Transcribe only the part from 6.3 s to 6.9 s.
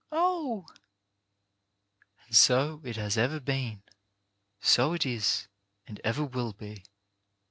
be.